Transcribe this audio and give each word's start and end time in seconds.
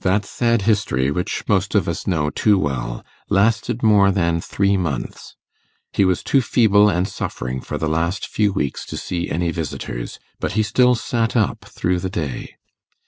That 0.00 0.24
sad 0.24 0.62
history 0.62 1.12
which 1.12 1.44
most 1.46 1.76
of 1.76 1.88
us 1.88 2.08
know 2.08 2.28
too 2.28 2.58
well, 2.58 3.04
lasted 3.30 3.84
more 3.84 4.10
than 4.10 4.40
three 4.40 4.76
months. 4.76 5.36
He 5.92 6.04
was 6.04 6.24
too 6.24 6.42
feeble 6.42 6.88
and 6.88 7.06
suffering 7.06 7.60
for 7.60 7.78
the 7.78 7.88
last 7.88 8.26
few 8.26 8.52
weeks 8.52 8.84
to 8.86 8.96
see 8.96 9.30
any 9.30 9.52
visitors, 9.52 10.18
but 10.40 10.54
he 10.54 10.64
still 10.64 10.96
sat 10.96 11.36
up 11.36 11.64
through 11.66 12.00
the 12.00 12.10
day. 12.10 12.56